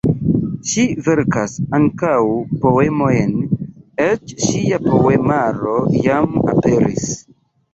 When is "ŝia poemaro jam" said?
4.47-6.41